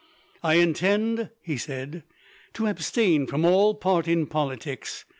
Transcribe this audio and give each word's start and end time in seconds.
"I 0.41 0.55
intend," 0.55 1.29
he 1.43 1.57
said, 1.57 2.01
"to 2.53 2.65
abstain 2.65 3.27
from 3.27 3.45
all 3.45 3.75
part 3.75 4.07
in 4.07 4.25
politics. 4.25 5.05